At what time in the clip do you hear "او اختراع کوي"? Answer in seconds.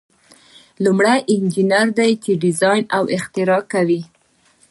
2.97-4.01